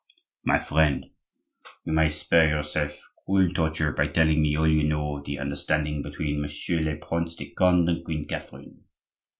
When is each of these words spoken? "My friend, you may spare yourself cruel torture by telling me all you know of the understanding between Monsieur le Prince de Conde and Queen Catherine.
"My 0.43 0.57
friend, 0.57 1.05
you 1.85 1.93
may 1.93 2.09
spare 2.09 2.47
yourself 2.49 2.99
cruel 3.23 3.53
torture 3.53 3.91
by 3.91 4.07
telling 4.07 4.41
me 4.41 4.55
all 4.55 4.67
you 4.67 4.83
know 4.83 5.17
of 5.19 5.25
the 5.25 5.37
understanding 5.37 6.01
between 6.01 6.41
Monsieur 6.41 6.79
le 6.79 6.95
Prince 6.95 7.35
de 7.35 7.51
Conde 7.51 7.87
and 7.87 8.03
Queen 8.03 8.25
Catherine. 8.27 8.83